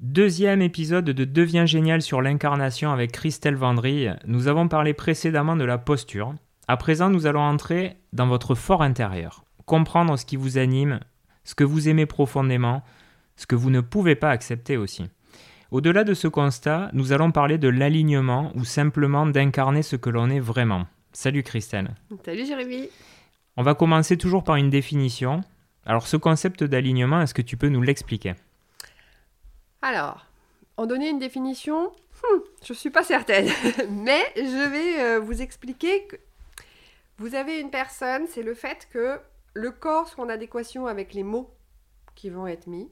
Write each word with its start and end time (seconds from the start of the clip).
Deuxième 0.00 0.62
épisode 0.62 1.06
de 1.06 1.24
Devient 1.24 1.64
génial 1.66 2.02
sur 2.02 2.22
l'incarnation 2.22 2.92
avec 2.92 3.10
Christelle 3.10 3.56
Vendry. 3.56 4.06
Nous 4.28 4.46
avons 4.46 4.68
parlé 4.68 4.94
précédemment 4.94 5.56
de 5.56 5.64
la 5.64 5.76
posture. 5.76 6.36
À 6.68 6.76
présent, 6.76 7.10
nous 7.10 7.26
allons 7.26 7.40
entrer 7.40 7.96
dans 8.12 8.28
votre 8.28 8.54
fort 8.54 8.82
intérieur, 8.82 9.44
comprendre 9.66 10.16
ce 10.16 10.24
qui 10.24 10.36
vous 10.36 10.56
anime, 10.56 11.00
ce 11.42 11.56
que 11.56 11.64
vous 11.64 11.88
aimez 11.88 12.06
profondément, 12.06 12.84
ce 13.34 13.46
que 13.46 13.56
vous 13.56 13.70
ne 13.70 13.80
pouvez 13.80 14.14
pas 14.14 14.30
accepter 14.30 14.76
aussi. 14.76 15.06
Au-delà 15.72 16.04
de 16.04 16.14
ce 16.14 16.28
constat, 16.28 16.90
nous 16.92 17.10
allons 17.10 17.32
parler 17.32 17.58
de 17.58 17.68
l'alignement 17.68 18.52
ou 18.54 18.62
simplement 18.62 19.26
d'incarner 19.26 19.82
ce 19.82 19.96
que 19.96 20.10
l'on 20.10 20.30
est 20.30 20.38
vraiment. 20.38 20.86
Salut 21.12 21.42
Christelle. 21.42 21.96
Salut 22.24 22.46
Jérémy. 22.46 22.88
On 23.56 23.64
va 23.64 23.74
commencer 23.74 24.16
toujours 24.16 24.44
par 24.44 24.54
une 24.54 24.70
définition. 24.70 25.40
Alors 25.84 26.06
ce 26.06 26.16
concept 26.16 26.62
d'alignement, 26.62 27.20
est-ce 27.20 27.34
que 27.34 27.42
tu 27.42 27.56
peux 27.56 27.68
nous 27.68 27.82
l'expliquer? 27.82 28.34
Alors, 29.82 30.26
en 30.76 30.86
donner 30.86 31.08
une 31.08 31.18
définition, 31.18 31.92
hmm, 32.22 32.38
je 32.64 32.72
ne 32.72 32.78
suis 32.78 32.90
pas 32.90 33.04
certaine, 33.04 33.48
mais 33.90 34.22
je 34.36 34.70
vais 34.70 35.00
euh, 35.00 35.20
vous 35.20 35.42
expliquer 35.42 36.06
que 36.06 36.16
vous 37.18 37.34
avez 37.34 37.60
une 37.60 37.70
personne, 37.70 38.26
c'est 38.28 38.42
le 38.42 38.54
fait 38.54 38.88
que 38.92 39.20
le 39.54 39.70
corps 39.70 40.08
soit 40.08 40.24
en 40.24 40.28
adéquation 40.28 40.86
avec 40.86 41.14
les 41.14 41.24
mots 41.24 41.50
qui 42.14 42.30
vont 42.30 42.46
être 42.46 42.66
mis 42.66 42.90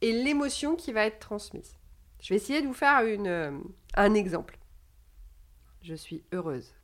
et 0.00 0.12
l'émotion 0.12 0.76
qui 0.76 0.92
va 0.92 1.04
être 1.06 1.18
transmise. 1.18 1.76
Je 2.20 2.30
vais 2.30 2.36
essayer 2.36 2.62
de 2.62 2.66
vous 2.66 2.74
faire 2.74 3.04
une, 3.04 3.26
euh, 3.26 3.50
un 3.94 4.14
exemple. 4.14 4.58
Je 5.82 5.94
suis 5.94 6.24
heureuse. 6.32 6.74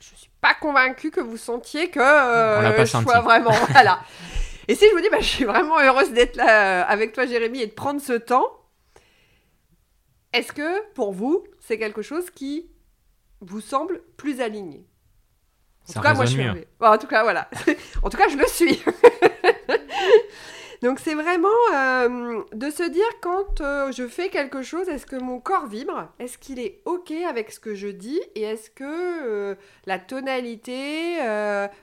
Je 0.00 0.12
ne 0.12 0.16
suis 0.16 0.30
pas 0.40 0.54
convaincue 0.54 1.10
que 1.10 1.20
vous 1.20 1.36
sentiez 1.36 1.90
que 1.90 2.00
euh, 2.00 2.84
je 2.84 2.86
sois 2.86 3.20
vraiment. 3.20 3.52
Voilà. 3.70 4.00
Et 4.70 4.76
si 4.76 4.88
je 4.88 4.94
vous 4.94 5.00
dis, 5.00 5.08
bah, 5.10 5.18
je 5.18 5.26
suis 5.26 5.44
vraiment 5.44 5.80
heureuse 5.80 6.12
d'être 6.12 6.36
là 6.36 6.82
euh, 6.82 6.84
avec 6.86 7.12
toi, 7.12 7.26
Jérémy, 7.26 7.60
et 7.60 7.66
de 7.66 7.72
prendre 7.72 8.00
ce 8.00 8.12
temps, 8.12 8.46
est-ce 10.32 10.52
que 10.52 10.88
pour 10.92 11.12
vous, 11.12 11.42
c'est 11.58 11.76
quelque 11.76 12.02
chose 12.02 12.30
qui 12.30 12.70
vous 13.40 13.60
semble 13.60 14.00
plus 14.16 14.40
aligné? 14.40 14.86
En 15.88 15.92
tout 15.94 16.00
cas, 16.00 16.14
moi, 16.14 16.24
je 16.24 16.30
suis. 16.30 16.44
en 16.78 16.98
tout 16.98 17.08
cas, 17.08 17.24
voilà. 17.24 17.50
en 18.04 18.10
tout 18.10 18.16
cas, 18.16 18.28
je 18.28 18.36
le 18.36 18.46
suis. 18.46 18.80
Donc 20.82 20.98
c'est 20.98 21.14
vraiment 21.14 21.48
euh, 21.74 22.42
de 22.54 22.70
se 22.70 22.88
dire 22.88 23.04
quand 23.20 23.60
euh, 23.60 23.92
je 23.92 24.08
fais 24.08 24.30
quelque 24.30 24.62
chose, 24.62 24.88
est-ce 24.88 25.04
que 25.04 25.16
mon 25.16 25.38
corps 25.38 25.66
vibre? 25.66 26.08
Est-ce 26.18 26.38
qu'il 26.38 26.58
est 26.58 26.80
OK 26.86 27.10
avec 27.10 27.50
ce 27.50 27.60
que 27.60 27.74
je 27.74 27.88
dis? 27.88 28.20
Et 28.34 28.42
est-ce 28.42 28.70
que 28.70 28.84
euh, 28.84 29.54
la 29.84 29.98
tonalité, 29.98 31.18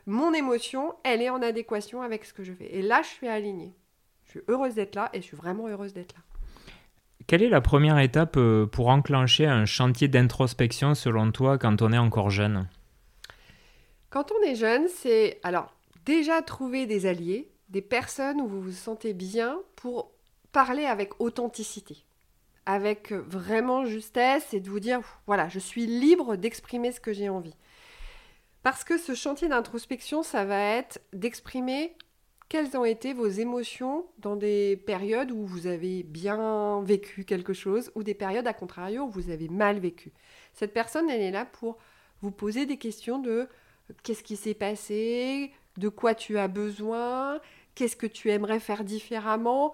mon 0.08 0.34
émotion, 0.34 0.96
elle 1.04 1.22
est 1.22 1.30
en 1.30 1.42
adéquation 1.42 2.02
avec 2.02 2.26
ce 2.26 2.34
que 2.34 2.44
je 2.44 2.54
fais? 2.54 2.76
Et 2.76 2.82
là, 2.82 3.02
je 3.04 3.10
suis 3.10 3.28
alignée. 3.28 3.74
Je 4.26 4.32
suis 4.32 4.42
heureuse 4.48 4.74
d'être 4.74 4.96
là 4.96 5.10
et 5.14 5.22
je 5.22 5.28
suis 5.28 5.38
vraiment 5.38 5.68
heureuse 5.68 5.94
d'être 5.94 6.16
là. 6.16 6.22
Quelle 7.28 7.44
est 7.44 7.50
la 7.50 7.62
première 7.62 8.00
étape 8.00 8.40
pour 8.72 8.88
enclencher 8.88 9.46
un 9.46 9.66
chantier 9.66 10.08
d'introspection 10.08 10.96
selon 10.96 11.32
toi 11.32 11.58
quand 11.58 11.82
on 11.82 11.92
est 11.92 11.98
encore 11.98 12.30
jeune? 12.30 12.68
Quand 14.10 14.32
on 14.32 14.48
est 14.48 14.56
jeune, 14.56 14.88
c'est 14.88 15.40
alors 15.44 15.74
déjà 16.06 16.42
trouver 16.42 16.86
des 16.86 17.06
alliés, 17.06 17.50
des 17.70 17.82
personnes 17.82 18.42
où 18.42 18.48
vous 18.48 18.62
vous 18.62 18.72
sentez 18.72 19.14
bien 19.14 19.60
pour 19.76 20.12
parler 20.52 20.86
avec 20.86 21.20
authenticité, 21.20 22.06
avec 22.66 23.12
vraiment 23.12 23.86
justesse 23.86 24.54
et 24.54 24.60
de 24.60 24.70
vous 24.70 24.80
dire, 24.80 25.02
voilà, 25.26 25.50
je 25.50 25.60
suis 25.60 25.86
libre 25.86 26.36
d'exprimer 26.36 26.92
ce 26.92 27.00
que 27.00 27.14
j'ai 27.14 27.30
envie. 27.30 27.56
Parce 28.64 28.84
que 28.84 28.98
ce 28.98 29.14
chantier 29.16 29.48
d'introspection, 29.48 30.24
ça 30.24 30.46
va 30.46 30.60
être 30.60 31.00
d'exprimer 31.14 31.96
quelles 32.50 32.78
ont 32.78 32.86
été 32.86 33.14
vos 33.14 33.28
émotions 33.28 34.06
dans 34.20 34.36
des 34.36 34.78
périodes 34.78 35.32
où 35.32 35.46
vous 35.46 35.68
avez 35.68 36.04
bien 36.04 36.82
vécu 36.82 37.26
quelque 37.26 37.54
chose 37.54 37.92
ou 37.96 38.04
des 38.04 38.14
périodes 38.14 38.48
à 38.48 38.54
contrario 38.54 39.04
où 39.04 39.10
vous 39.10 39.30
avez 39.30 39.50
mal 39.50 39.80
vécu. 39.80 40.14
Cette 40.54 40.74
personne, 40.74 41.10
elle 41.10 41.22
est 41.22 41.32
là 41.32 41.46
pour 41.46 41.78
vous 42.22 42.32
poser 42.32 42.66
des 42.66 42.78
questions 42.78 43.20
de 43.20 43.48
qu'est-ce 44.04 44.24
qui 44.24 44.38
s'est 44.38 44.54
passé, 44.54 45.52
de 45.78 45.90
quoi 45.90 46.16
tu 46.16 46.38
as 46.38 46.48
besoin, 46.48 47.40
qu'est-ce 47.78 47.96
que 47.96 48.08
tu 48.08 48.32
aimerais 48.32 48.60
faire 48.60 48.84
différemment. 48.84 49.72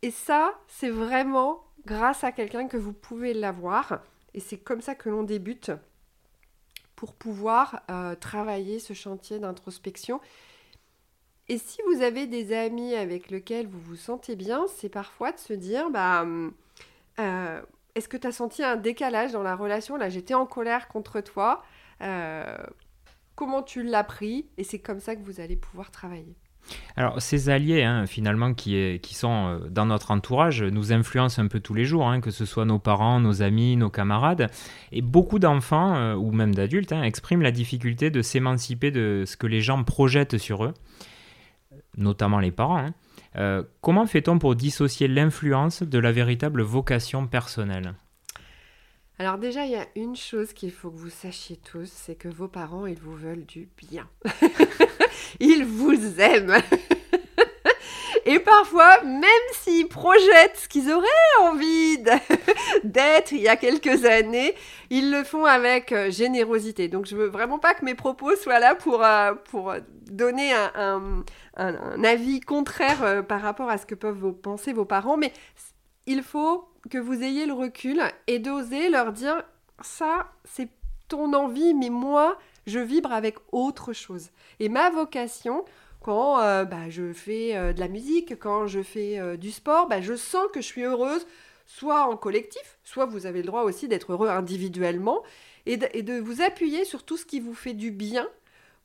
Et 0.00 0.10
ça, 0.10 0.58
c'est 0.68 0.88
vraiment 0.88 1.62
grâce 1.84 2.24
à 2.24 2.32
quelqu'un 2.32 2.66
que 2.66 2.78
vous 2.78 2.94
pouvez 2.94 3.34
l'avoir. 3.34 4.00
Et 4.32 4.40
c'est 4.40 4.56
comme 4.56 4.80
ça 4.80 4.94
que 4.94 5.10
l'on 5.10 5.22
débute 5.22 5.70
pour 6.96 7.12
pouvoir 7.12 7.82
euh, 7.90 8.14
travailler 8.14 8.78
ce 8.78 8.94
chantier 8.94 9.38
d'introspection. 9.38 10.18
Et 11.48 11.58
si 11.58 11.78
vous 11.86 12.00
avez 12.00 12.26
des 12.26 12.56
amis 12.56 12.94
avec 12.94 13.30
lesquels 13.30 13.66
vous 13.66 13.80
vous 13.80 13.96
sentez 13.96 14.34
bien, 14.34 14.64
c'est 14.74 14.88
parfois 14.88 15.30
de 15.30 15.38
se 15.38 15.52
dire, 15.52 15.90
bah, 15.90 16.24
euh, 17.20 17.62
est-ce 17.94 18.08
que 18.08 18.16
tu 18.16 18.26
as 18.26 18.32
senti 18.32 18.64
un 18.64 18.76
décalage 18.76 19.32
dans 19.32 19.42
la 19.42 19.54
relation? 19.54 19.98
Là, 19.98 20.08
j'étais 20.08 20.34
en 20.34 20.46
colère 20.46 20.88
contre 20.88 21.20
toi. 21.20 21.62
Euh, 22.00 22.56
comment 23.34 23.62
tu 23.62 23.82
l'as 23.82 24.04
pris? 24.04 24.48
Et 24.56 24.64
c'est 24.64 24.80
comme 24.80 25.00
ça 25.00 25.16
que 25.16 25.22
vous 25.22 25.38
allez 25.38 25.56
pouvoir 25.56 25.90
travailler. 25.90 26.34
Alors, 26.96 27.20
ces 27.20 27.50
alliés, 27.50 27.82
hein, 27.82 28.06
finalement, 28.06 28.54
qui, 28.54 28.98
sont 29.12 29.46
euh, 29.46 29.68
dans 29.68 29.86
notre 29.86 30.10
entourage, 30.10 30.62
nous 30.62 30.92
influencent 30.92 31.42
un 31.42 31.46
peu 31.46 31.60
tous 31.60 31.74
les 31.74 31.84
jours, 31.84 32.08
hein, 32.08 32.20
que 32.20 32.30
ce 32.30 32.44
soit 32.44 32.64
nos 32.64 32.78
parents, 32.78 33.20
nos 33.20 33.42
amis, 33.42 33.76
nos 33.76 33.90
camarades. 33.90 34.50
Et 34.92 35.02
beaucoup 35.02 35.38
d'enfants, 35.38 35.94
euh, 35.94 36.14
ou 36.14 36.32
même 36.32 36.54
d'adultes, 36.54 36.92
hein, 36.92 37.02
expriment 37.02 37.42
la 37.42 37.52
difficulté 37.52 38.10
de 38.10 38.22
s'émanciper 38.22 38.90
de 38.90 39.24
ce 39.26 39.36
que 39.36 39.46
les 39.46 39.60
gens 39.60 39.84
projettent 39.84 40.38
sur 40.38 40.64
eux, 40.64 40.74
notamment 41.96 42.38
les 42.38 42.50
parents. 42.50 42.90
Euh, 43.36 43.62
comment 43.82 44.06
fait-on 44.06 44.38
pour 44.38 44.56
dissocier 44.56 45.08
l'influence 45.08 45.82
de 45.82 45.98
la 45.98 46.12
véritable 46.12 46.62
vocation 46.62 47.26
personnelle? 47.26 47.94
Alors 49.18 49.38
déjà, 49.38 49.64
il 49.64 49.72
y 49.72 49.76
a 49.76 49.86
une 49.94 50.14
chose 50.14 50.52
qu'il 50.52 50.70
faut 50.70 50.90
que 50.90 50.98
vous 50.98 51.10
sachiez 51.10 51.56
tous, 51.56 51.90
c'est 51.90 52.16
que 52.16 52.28
vos 52.28 52.48
parents, 52.48 52.84
ils 52.84 53.00
vous 53.00 53.16
veulent 53.16 53.46
du 53.46 53.68
bien. 53.76 54.08
ils 55.40 55.64
vous 55.64 56.20
aiment. 56.20 56.56
Et 58.26 58.40
parfois, 58.40 59.02
même 59.04 59.30
s'ils 59.52 59.86
projettent 59.86 60.56
ce 60.56 60.68
qu'ils 60.68 60.90
auraient 60.90 61.06
envie 61.42 61.98
d'être 62.84 63.30
il 63.30 63.40
y 63.40 63.48
a 63.48 63.56
quelques 63.56 64.04
années, 64.04 64.52
ils 64.90 65.12
le 65.12 65.22
font 65.22 65.44
avec 65.44 65.92
euh, 65.92 66.10
générosité. 66.10 66.88
Donc 66.88 67.06
je 67.06 67.16
veux 67.16 67.28
vraiment 67.28 67.60
pas 67.60 67.74
que 67.74 67.84
mes 67.84 67.94
propos 67.94 68.34
soient 68.34 68.58
là 68.58 68.74
pour, 68.74 69.04
euh, 69.04 69.32
pour 69.50 69.74
donner 70.10 70.52
un, 70.52 71.24
avis 72.04 72.40
contraire 72.40 73.02
euh, 73.02 73.22
par 73.22 73.40
rapport 73.40 73.70
à 73.70 73.78
ce 73.78 73.86
que 73.86 73.94
peuvent 73.94 74.32
penser 74.32 74.72
vos 74.72 74.84
parents, 74.84 75.16
mais 75.16 75.32
il 76.06 76.22
faut 76.22 76.68
que 76.90 76.98
vous 76.98 77.22
ayez 77.22 77.46
le 77.46 77.52
recul 77.52 78.02
et 78.26 78.38
d'oser 78.38 78.88
leur 78.88 79.12
dire 79.12 79.42
ça, 79.82 80.32
c'est 80.44 80.68
ton 81.08 81.32
envie, 81.32 81.74
mais 81.74 81.90
moi, 81.90 82.38
je 82.66 82.78
vibre 82.78 83.12
avec 83.12 83.36
autre 83.52 83.92
chose. 83.92 84.30
Et 84.60 84.68
ma 84.68 84.90
vocation, 84.90 85.64
quand 86.00 86.40
euh, 86.40 86.64
bah, 86.64 86.88
je 86.88 87.12
fais 87.12 87.56
euh, 87.56 87.72
de 87.72 87.80
la 87.80 87.88
musique, 87.88 88.38
quand 88.38 88.66
je 88.66 88.82
fais 88.82 89.18
euh, 89.18 89.36
du 89.36 89.50
sport, 89.50 89.88
bah, 89.88 90.00
je 90.00 90.14
sens 90.14 90.46
que 90.52 90.60
je 90.60 90.66
suis 90.66 90.82
heureuse, 90.82 91.26
soit 91.66 92.08
en 92.08 92.16
collectif, 92.16 92.78
soit 92.84 93.06
vous 93.06 93.26
avez 93.26 93.40
le 93.40 93.46
droit 93.46 93.62
aussi 93.62 93.88
d'être 93.88 94.12
heureux 94.12 94.28
individuellement, 94.28 95.22
et 95.66 95.76
de, 95.76 96.20
vous 96.20 96.42
appuyer 96.42 96.84
sur 96.84 97.02
tout 97.02 97.16
ce 97.16 97.26
qui 97.26 97.40
vous 97.40 97.54
fait 97.54 97.74
du 97.74 97.90
bien 97.90 98.28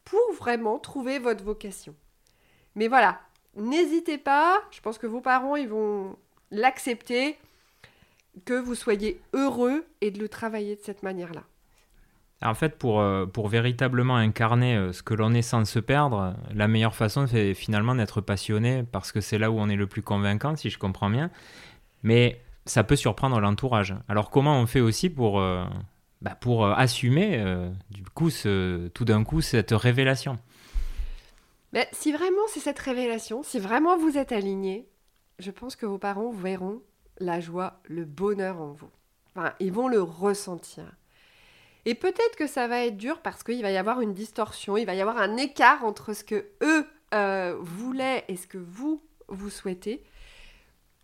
pour 0.03 0.33
vraiment 0.33 0.79
trouver 0.79 1.19
votre 1.19 1.43
vocation. 1.43 1.93
Mais 2.73 2.87
voilà, 2.87 3.21
n'hésitez 3.55 4.17
pas, 4.17 4.59
je 4.71 4.81
pense 4.81 4.97
que 4.97 5.05
vos 5.05 5.21
parents, 5.21 5.55
ils 5.55 5.69
vont 5.69 6.15
l'accepter, 6.51 7.37
que 8.45 8.53
vous 8.53 8.75
soyez 8.75 9.19
heureux 9.33 9.85
et 10.01 10.11
de 10.11 10.19
le 10.19 10.29
travailler 10.29 10.75
de 10.75 10.81
cette 10.81 11.03
manière-là. 11.03 11.43
En 12.43 12.55
fait, 12.55 12.77
pour, 12.77 13.01
euh, 13.01 13.27
pour 13.27 13.49
véritablement 13.49 14.15
incarner 14.15 14.75
euh, 14.75 14.93
ce 14.93 15.03
que 15.03 15.13
l'on 15.13 15.33
est 15.33 15.43
sans 15.43 15.63
se 15.65 15.77
perdre, 15.79 16.33
la 16.53 16.67
meilleure 16.67 16.95
façon, 16.95 17.27
c'est 17.27 17.53
finalement 17.53 17.93
d'être 17.93 18.19
passionné, 18.19 18.83
parce 18.91 19.11
que 19.11 19.21
c'est 19.21 19.37
là 19.37 19.51
où 19.51 19.59
on 19.59 19.69
est 19.69 19.75
le 19.75 19.85
plus 19.85 20.01
convaincant, 20.01 20.55
si 20.55 20.69
je 20.71 20.79
comprends 20.79 21.09
bien. 21.09 21.29
Mais 22.01 22.41
ça 22.65 22.83
peut 22.83 22.95
surprendre 22.95 23.39
l'entourage. 23.39 23.93
Alors 24.09 24.31
comment 24.31 24.59
on 24.59 24.65
fait 24.65 24.79
aussi 24.79 25.11
pour, 25.11 25.39
euh, 25.39 25.63
bah, 26.21 26.35
pour 26.39 26.65
assumer, 26.65 27.43
du 27.91 28.03
coup, 28.05 28.29
tout 28.31 29.05
d'un 29.05 29.23
coup, 29.23 29.41
cette 29.41 29.71
révélation? 29.71 30.39
Mais 31.73 31.87
Si 31.91 32.11
vraiment 32.11 32.41
c'est 32.47 32.59
cette 32.59 32.79
révélation, 32.79 33.43
si 33.43 33.59
vraiment 33.59 33.97
vous 33.97 34.17
êtes 34.17 34.31
aligné, 34.31 34.87
je 35.41 35.51
pense 35.51 35.75
que 35.75 35.85
vos 35.85 35.97
parents 35.97 36.31
verront 36.31 36.81
la 37.19 37.39
joie, 37.39 37.81
le 37.85 38.05
bonheur 38.05 38.61
en 38.61 38.71
vous. 38.71 38.89
Enfin, 39.35 39.53
ils 39.59 39.71
vont 39.71 39.87
le 39.87 40.01
ressentir. 40.01 40.83
Et 41.85 41.95
peut-être 41.95 42.35
que 42.37 42.47
ça 42.47 42.67
va 42.67 42.85
être 42.85 42.97
dur 42.97 43.21
parce 43.21 43.43
qu'il 43.43 43.61
va 43.61 43.71
y 43.71 43.77
avoir 43.77 44.01
une 44.01 44.13
distorsion, 44.13 44.77
il 44.77 44.85
va 44.85 44.93
y 44.93 45.01
avoir 45.01 45.17
un 45.17 45.37
écart 45.37 45.83
entre 45.83 46.13
ce 46.13 46.23
que 46.23 46.45
eux 46.61 46.85
euh, 47.13 47.55
voulaient 47.59 48.23
et 48.27 48.37
ce 48.37 48.47
que 48.47 48.59
vous, 48.59 49.01
vous 49.27 49.49
souhaitez. 49.49 50.03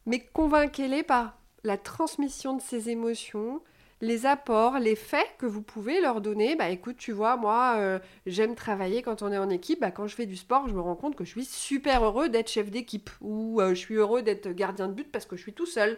Mais 0.05 0.19
convainquez-les 0.19 1.03
par 1.03 1.37
la 1.63 1.77
transmission 1.77 2.55
de 2.55 2.61
ces 2.61 2.89
émotions, 2.89 3.61
les 4.01 4.25
apports, 4.25 4.79
les 4.79 4.95
faits 4.95 5.27
que 5.37 5.45
vous 5.45 5.61
pouvez 5.61 5.99
leur 6.01 6.21
donner. 6.21 6.55
Bah 6.55 6.69
écoute, 6.69 6.97
tu 6.97 7.11
vois, 7.11 7.35
moi, 7.35 7.75
euh, 7.77 7.99
j'aime 8.25 8.55
travailler 8.55 9.01
quand 9.01 9.21
on 9.21 9.31
est 9.31 9.37
en 9.37 9.49
équipe. 9.49 9.81
Bah, 9.81 9.91
quand 9.91 10.07
je 10.07 10.15
fais 10.15 10.25
du 10.25 10.35
sport, 10.35 10.67
je 10.67 10.73
me 10.73 10.81
rends 10.81 10.95
compte 10.95 11.15
que 11.15 11.23
je 11.23 11.31
suis 11.31 11.45
super 11.45 12.03
heureux 12.03 12.29
d'être 12.29 12.49
chef 12.49 12.69
d'équipe 12.69 13.09
ou 13.21 13.59
euh, 13.59 13.69
je 13.69 13.79
suis 13.79 13.95
heureux 13.95 14.21
d'être 14.21 14.49
gardien 14.51 14.87
de 14.87 14.93
but 14.93 15.11
parce 15.11 15.25
que 15.25 15.35
je 15.35 15.41
suis 15.41 15.53
tout 15.53 15.65
seul. 15.65 15.97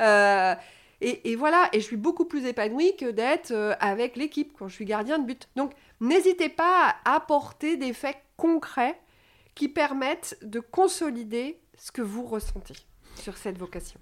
Euh, 0.00 0.54
et, 1.00 1.32
et, 1.32 1.36
voilà, 1.36 1.68
et 1.72 1.80
je 1.80 1.84
suis 1.84 1.96
beaucoup 1.96 2.26
plus 2.26 2.44
épanouie 2.44 2.94
que 2.96 3.10
d'être 3.10 3.52
avec 3.80 4.16
l'équipe 4.16 4.52
quand 4.58 4.68
je 4.68 4.74
suis 4.74 4.84
gardien 4.84 5.18
de 5.18 5.24
but. 5.24 5.48
Donc, 5.56 5.72
n'hésitez 6.00 6.50
pas 6.50 6.94
à 7.04 7.14
apporter 7.16 7.78
des 7.78 7.94
faits 7.94 8.18
concrets 8.36 9.00
qui 9.54 9.68
permettent 9.68 10.38
de 10.42 10.60
consolider 10.60 11.58
ce 11.78 11.90
que 11.90 12.02
vous 12.02 12.24
ressentez 12.24 12.74
sur 13.16 13.36
cette 13.38 13.58
vocation. 13.58 13.98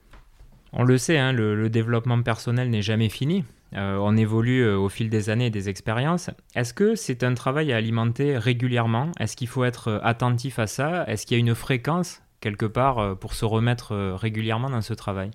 On 0.73 0.85
le 0.85 0.99
sait, 0.99 1.19
hein, 1.19 1.33
le, 1.33 1.71
développement 1.71 2.23
personnel 2.23 2.71
n'est 2.71 2.83
jamais 2.83 3.09
fini. 3.09 3.45
Euh, 3.75 3.97
on 3.97 4.17
évolue 4.17 4.65
euh, 4.65 4.79
au 4.79 4.89
fil 4.89 5.11
des 5.11 5.31
années 5.31 5.47
et 5.47 5.51
des 5.51 5.69
expériences. 5.69 6.31
Est-ce 6.55 6.73
que 6.73 6.95
c'est 6.95 7.23
un 7.23 7.35
travail 7.35 7.73
à 7.73 7.77
alimenter 7.77 8.39
régulièrement? 8.39 9.13
Est-ce 9.21 9.37
qu'il 9.37 9.49
faut 9.49 9.65
être 9.65 9.89
euh, 9.89 9.99
attentif 10.03 10.59
à 10.59 10.67
ça? 10.67 11.05
Est-ce 11.07 11.27
qu'il 11.27 11.37
y 11.37 11.41
a 11.41 11.41
une 11.41 11.55
fréquence 11.55 12.23
quelque 12.41 12.67
part 12.67 13.19
pour 13.19 13.35
se 13.35 13.45
remettre 13.45 13.97
régulièrement 14.15 14.71
dans 14.71 14.81
ce 14.81 14.95
travail? 14.95 15.33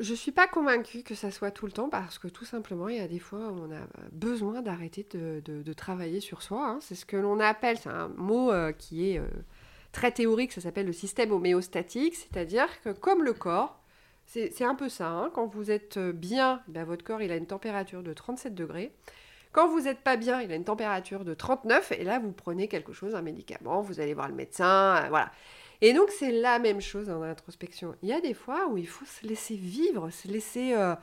Je 0.00 0.10
ne 0.10 0.16
suis 0.16 0.32
pas 0.32 0.48
convaincue 0.48 1.02
que 1.02 1.14
ça 1.14 1.30
soit 1.30 1.52
tout 1.52 1.64
le 1.64 1.72
temps 1.72 1.88
parce 1.88 2.18
que 2.18 2.26
tout 2.26 2.44
simplement, 2.44 2.88
il 2.88 2.96
y 2.96 3.00
a 3.00 3.06
des 3.06 3.20
fois 3.20 3.52
où 3.52 3.68
on 3.68 3.72
a 3.72 3.80
besoin 4.10 4.62
d'arrêter 4.62 5.06
de, 5.14 5.72
travailler 5.72 6.18
sur 6.18 6.42
soi. 6.42 6.68
Hein. 6.68 6.78
C'est 6.80 6.96
ce 6.96 7.06
que 7.06 7.16
l'on 7.16 7.38
appelle, 7.38 7.78
c'est 7.78 7.88
un 7.88 8.08
mot 8.16 8.52
qui 8.78 9.10
est 9.10 9.22
très 9.92 10.10
théorique, 10.10 10.52
ça 10.52 10.60
s'appelle 10.60 10.86
le 10.86 10.92
système 10.92 11.30
homéostatique, 11.30 12.16
c'est-à-dire 12.16 12.68
que 12.82 12.90
comme 12.90 13.22
le 13.22 13.32
corps, 13.32 13.79
c'est 14.30 14.64
un 14.64 14.76
peu 14.76 14.88
ça. 14.88 15.08
Hein. 15.08 15.30
Quand 15.34 15.46
vous 15.46 15.72
êtes 15.72 15.96
euh, 15.96 16.12
bien, 16.12 16.62
ben, 16.68 16.84
votre 16.84 17.02
corps 17.02 17.20
il 17.20 17.32
a 17.32 17.36
une 17.36 17.46
température 17.46 18.02
de 18.04 18.12
37 18.12 18.54
degrés. 18.54 18.92
Quand 19.50 19.66
vous 19.66 19.80
n'êtes 19.80 20.00
pas 20.00 20.16
bien, 20.16 20.40
il 20.40 20.52
a 20.52 20.54
une 20.54 20.64
température 20.64 21.24
de 21.24 21.34
39. 21.34 21.92
Et 21.92 22.04
là, 22.04 22.20
vous 22.20 22.30
prenez 22.30 22.68
quelque 22.68 22.92
chose, 22.92 23.16
un 23.16 23.22
médicament, 23.22 23.80
vous 23.80 23.98
allez 23.98 24.14
voir 24.14 24.28
le 24.28 24.34
médecin, 24.34 25.02
euh, 25.02 25.08
voilà. 25.08 25.32
Et 25.80 25.92
donc, 25.94 26.10
c'est 26.10 26.30
la 26.30 26.60
même 26.60 26.80
chose 26.80 27.10
en 27.10 27.22
introspection. 27.22 27.96
Il 28.02 28.08
y 28.08 28.12
a 28.12 28.20
des 28.20 28.34
fois 28.34 28.68
où 28.68 28.78
il 28.78 28.86
faut 28.86 29.06
se 29.06 29.26
laisser 29.26 29.56
vivre, 29.56 30.10
se 30.10 30.28
laisser, 30.28 30.74
euh, 30.74 30.94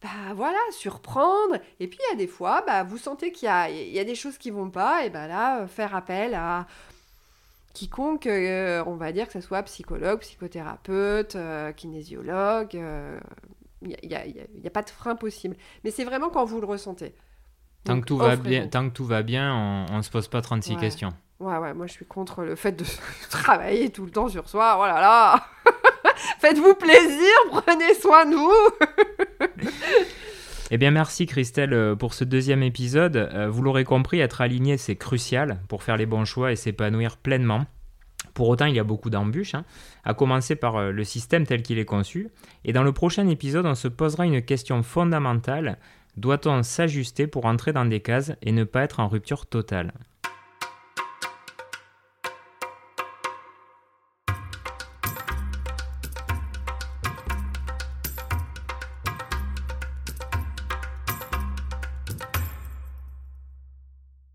bah, 0.00 0.08
voilà, 0.34 0.58
surprendre. 0.70 1.56
Et 1.80 1.88
puis, 1.88 1.98
il 2.08 2.12
y 2.12 2.14
a 2.14 2.16
des 2.16 2.28
fois, 2.28 2.62
bah, 2.66 2.82
vous 2.82 2.96
sentez 2.96 3.30
qu'il 3.32 3.48
y, 3.48 3.90
y 3.90 3.98
a, 3.98 4.04
des 4.04 4.14
choses 4.14 4.38
qui 4.38 4.50
vont 4.50 4.70
pas. 4.70 5.04
Et 5.04 5.10
ben 5.10 5.26
là, 5.26 5.66
faire 5.66 5.94
appel 5.94 6.34
à 6.34 6.66
quiconque, 7.72 8.26
euh, 8.26 8.82
on 8.86 8.96
va 8.96 9.12
dire 9.12 9.26
que 9.26 9.32
ce 9.32 9.40
soit 9.40 9.62
psychologue, 9.62 10.20
psychothérapeute, 10.20 11.36
euh, 11.36 11.72
kinésiologue, 11.72 12.74
il 12.74 12.80
euh, 12.82 13.20
n'y 13.82 14.66
a, 14.66 14.70
pas 14.70 14.82
de 14.82 14.90
frein 14.90 15.16
possible. 15.16 15.56
Mais 15.84 15.90
c'est 15.90 16.04
vraiment 16.04 16.30
quand 16.30 16.44
vous 16.44 16.60
le 16.60 16.66
ressentez. 16.66 17.14
Tant, 17.84 18.00
que, 18.00 18.06
tout 18.06 18.18
va 18.18 18.36
bien, 18.36 18.66
tant 18.66 18.88
que 18.88 18.94
tout 18.94 19.06
va 19.06 19.22
bien, 19.22 19.86
on 19.90 19.96
ne 19.96 20.02
se 20.02 20.10
pose 20.10 20.28
pas 20.28 20.42
36 20.42 20.76
questions. 20.76 21.12
Ouais, 21.38 21.56
ouais, 21.56 21.72
moi 21.72 21.86
je 21.86 21.92
suis 21.92 22.04
contre 22.04 22.42
le 22.42 22.54
fait 22.54 22.72
de 22.72 22.84
travailler 23.30 23.88
tout 23.88 24.04
le 24.04 24.10
temps 24.10 24.28
sur 24.28 24.48
soi. 24.48 24.76
Oh 24.78 24.84
là 24.84 25.00
là 25.00 25.46
Faites-vous 26.38 26.74
plaisir, 26.74 27.32
prenez 27.50 27.94
soin 27.94 28.26
de 28.26 28.36
vous 28.36 29.46
Eh 30.72 30.78
bien, 30.78 30.92
merci 30.92 31.26
Christelle 31.26 31.72
euh, 31.72 31.96
pour 31.96 32.14
ce 32.14 32.22
deuxième 32.22 32.62
épisode. 32.62 33.16
Euh, 33.16 33.50
vous 33.50 33.60
l'aurez 33.60 33.82
compris, 33.82 34.20
être 34.20 34.40
aligné, 34.40 34.76
c'est 34.76 34.94
crucial 34.94 35.60
pour 35.66 35.82
faire 35.82 35.96
les 35.96 36.06
bons 36.06 36.24
choix 36.24 36.52
et 36.52 36.56
s'épanouir 36.56 37.16
pleinement. 37.16 37.66
Pour 38.34 38.48
autant, 38.48 38.66
il 38.66 38.76
y 38.76 38.78
a 38.78 38.84
beaucoup 38.84 39.10
d'embûches, 39.10 39.56
hein, 39.56 39.64
à 40.04 40.14
commencer 40.14 40.54
par 40.54 40.76
euh, 40.76 40.92
le 40.92 41.02
système 41.02 41.44
tel 41.44 41.62
qu'il 41.62 41.80
est 41.80 41.84
conçu. 41.84 42.28
Et 42.64 42.72
dans 42.72 42.84
le 42.84 42.92
prochain 42.92 43.26
épisode, 43.26 43.66
on 43.66 43.74
se 43.74 43.88
posera 43.88 44.26
une 44.26 44.42
question 44.42 44.84
fondamentale. 44.84 45.76
Doit-on 46.16 46.62
s'ajuster 46.62 47.26
pour 47.26 47.46
entrer 47.46 47.72
dans 47.72 47.84
des 47.84 48.00
cases 48.00 48.32
et 48.40 48.52
ne 48.52 48.62
pas 48.62 48.84
être 48.84 49.00
en 49.00 49.08
rupture 49.08 49.46
totale? 49.46 49.92